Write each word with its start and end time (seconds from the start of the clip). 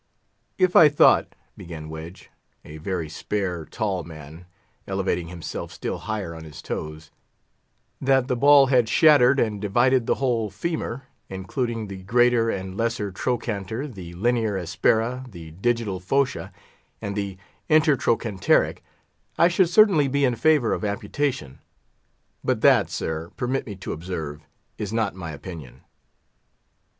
"If 0.57 0.75
I 0.75 0.89
thought," 0.89 1.35
began 1.55 1.87
Wedge, 1.87 2.31
a 2.65 2.77
very 2.77 3.07
spare, 3.07 3.65
tall 3.65 4.03
man, 4.03 4.45
elevating 4.87 5.27
himself 5.27 5.71
still 5.71 5.99
higher 5.99 6.33
on 6.33 6.43
his 6.43 6.63
toes, 6.63 7.11
"that 8.01 8.27
the 8.27 8.35
ball 8.35 8.65
had 8.65 8.89
shattered 8.89 9.39
and 9.39 9.61
divided 9.61 10.07
the 10.07 10.15
whole 10.15 10.49
femur, 10.49 11.03
including 11.29 11.85
the 11.85 12.01
Greater 12.01 12.49
and 12.49 12.75
Lesser 12.75 13.11
Trochanter 13.11 13.87
the 13.87 14.15
Linear 14.15 14.57
aspera 14.57 15.23
the 15.31 15.51
Digital 15.51 15.99
fossa, 15.99 16.51
and 16.99 17.15
the 17.15 17.37
Intertrochanteric, 17.69 18.79
I 19.37 19.49
should 19.49 19.69
certainly 19.69 20.07
be 20.07 20.25
in 20.25 20.33
favour 20.35 20.73
of 20.73 20.83
amputation; 20.83 21.59
but 22.43 22.61
that, 22.61 22.89
sir, 22.89 23.29
permit 23.37 23.67
me 23.67 23.75
to 23.75 23.93
observe, 23.93 24.41
is 24.79 24.91
not 24.91 25.13
my 25.13 25.29
opinion." 25.29 25.81